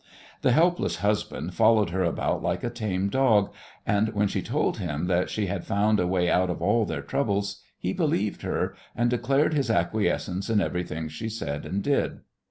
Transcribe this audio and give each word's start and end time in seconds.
The 0.41 0.51
helpless 0.51 0.95
husband 0.95 1.53
followed 1.53 1.91
her 1.91 2.03
about 2.03 2.41
like 2.41 2.63
a 2.63 2.71
tame 2.71 3.07
dog, 3.07 3.53
and 3.85 4.09
when 4.15 4.27
she 4.27 4.41
told 4.41 4.77
him 4.79 5.05
that 5.05 5.29
she 5.29 5.45
had 5.45 5.63
found 5.63 5.99
a 5.99 6.07
way 6.07 6.27
out 6.27 6.49
of 6.49 6.59
all 6.59 6.85
their 6.85 7.03
troubles 7.03 7.61
he 7.77 7.93
believed 7.93 8.41
her, 8.41 8.73
and 8.95 9.11
declared 9.11 9.53
his 9.53 9.69
acquiescence 9.69 10.49
in 10.49 10.59
everything 10.59 11.07
she 11.07 11.29
said 11.29 11.67
and 11.67 11.83
did. 11.83 12.21